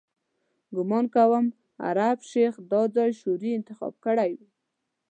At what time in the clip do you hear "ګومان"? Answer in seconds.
0.75-1.05